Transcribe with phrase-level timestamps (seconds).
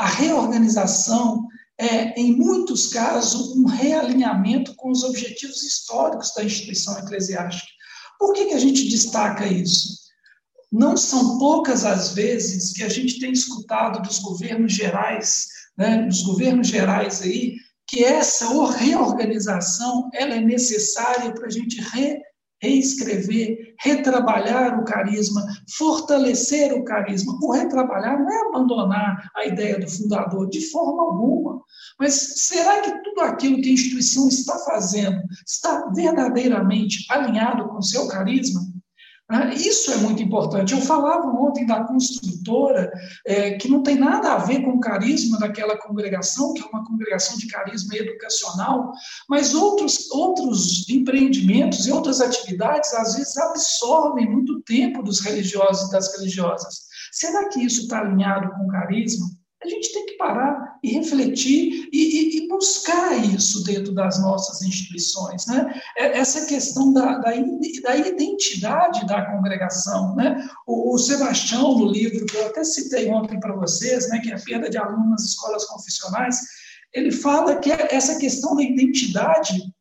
[0.00, 1.46] A reorganização
[1.78, 7.68] é, em muitos casos, um realinhamento com os objetivos históricos da instituição eclesiástica.
[8.18, 9.98] Por que, que a gente destaca isso?
[10.72, 16.22] Não são poucas as vezes que a gente tem escutado dos governos gerais, né, dos
[16.22, 22.18] governos gerais aí, que essa reorganização ela é necessária para a gente re,
[22.60, 25.44] reescrever, retrabalhar o carisma,
[25.76, 27.38] fortalecer o carisma.
[27.42, 31.62] O retrabalhar não é abandonar a ideia do fundador de forma alguma.
[31.98, 37.82] Mas será que tudo aquilo que a instituição está fazendo está verdadeiramente alinhado com o
[37.82, 38.60] seu carisma?
[39.30, 39.54] Né?
[39.54, 40.74] Isso é muito importante.
[40.74, 42.90] Eu falava ontem da construtora,
[43.24, 46.84] é, que não tem nada a ver com o carisma daquela congregação, que é uma
[46.84, 48.90] congregação de carisma educacional,
[49.28, 55.92] mas outros, outros empreendimentos e outras atividades, às vezes, absorvem muito tempo dos religiosos e
[55.92, 56.90] das religiosas.
[57.12, 59.26] Será que isso está alinhado com o carisma?
[59.62, 65.46] A gente tem que parar e refletir e, e, buscar isso dentro das nossas instituições.
[65.46, 65.80] Né?
[65.96, 67.30] É, essa questão da, da,
[67.82, 70.14] da identidade da congregação.
[70.16, 70.46] Né?
[70.66, 74.34] O, o, Sebastião, no livro que eu até citei ontem para vocês, né, que é
[74.34, 76.36] a perda de alunos nas escolas confessionais,
[76.92, 79.72] ele fala que essa questão da identidade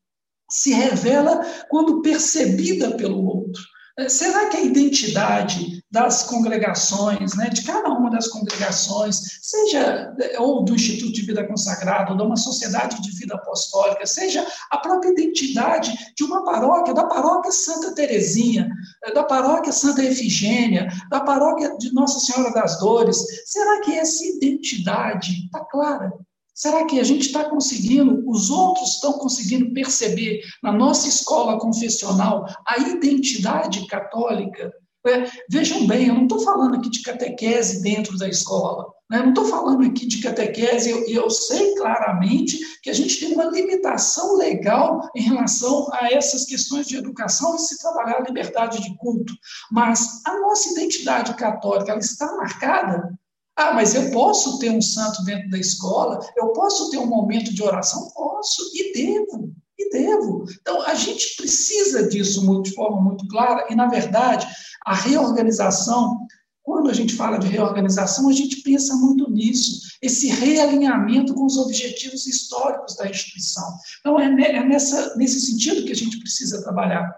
[0.50, 3.62] se revela quando percebida pelo outro.
[4.08, 10.76] Será que a identidade das congregações, né, de cada uma das congregações, seja ou do
[10.76, 15.92] Instituto de Vida Consagrada, ou de uma sociedade de vida apostólica, seja a própria identidade
[16.16, 18.70] de uma paróquia, da paróquia Santa Terezinha,
[19.14, 25.46] da paróquia Santa Efigênia, da paróquia de Nossa Senhora das Dores, será que essa identidade
[25.46, 26.14] está clara?
[26.60, 32.46] Será que a gente está conseguindo, os outros estão conseguindo perceber na nossa escola confessional
[32.68, 34.70] a identidade católica?
[35.08, 39.20] É, vejam bem, eu não estou falando aqui de catequese dentro da escola, né?
[39.20, 43.46] não estou falando aqui de catequese, eu, eu sei claramente que a gente tem uma
[43.46, 48.98] limitação legal em relação a essas questões de educação e se trabalhar a liberdade de
[48.98, 49.34] culto,
[49.72, 53.18] mas a nossa identidade católica ela está marcada
[53.60, 56.26] ah, mas eu posso ter um santo dentro da escola?
[56.38, 58.10] Eu posso ter um momento de oração?
[58.16, 60.46] Posso e devo, e devo.
[60.62, 64.48] Então, a gente precisa disso de forma muito clara, e, na verdade,
[64.86, 66.26] a reorganização,
[66.64, 71.58] quando a gente fala de reorganização, a gente pensa muito nisso, esse realinhamento com os
[71.58, 73.68] objetivos históricos da instituição.
[74.00, 77.14] Então, é, é nessa, nesse sentido que a gente precisa trabalhar.